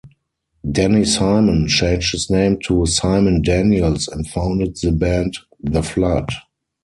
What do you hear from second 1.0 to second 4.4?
Simon changed his name to Simon Daniels and